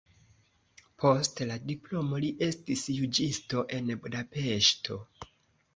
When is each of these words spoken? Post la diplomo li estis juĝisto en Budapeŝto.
Post 1.03 1.41
la 1.51 1.57
diplomo 1.73 2.23
li 2.25 2.33
estis 2.49 2.87
juĝisto 2.97 3.65
en 3.79 3.95
Budapeŝto. 4.07 5.01